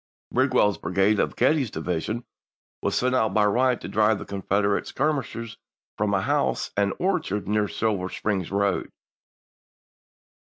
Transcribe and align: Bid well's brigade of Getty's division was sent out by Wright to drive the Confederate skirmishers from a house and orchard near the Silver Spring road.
Bid 0.33 0.51
well's 0.51 0.79
brigade 0.79 1.19
of 1.19 1.35
Getty's 1.35 1.69
division 1.69 2.25
was 2.81 2.95
sent 2.97 3.13
out 3.13 3.35
by 3.35 3.45
Wright 3.45 3.79
to 3.81 3.87
drive 3.87 4.17
the 4.17 4.25
Confederate 4.25 4.87
skirmishers 4.87 5.59
from 5.95 6.15
a 6.15 6.21
house 6.21 6.71
and 6.75 6.93
orchard 6.97 7.47
near 7.47 7.67
the 7.67 7.69
Silver 7.69 8.09
Spring 8.09 8.41
road. 8.49 8.91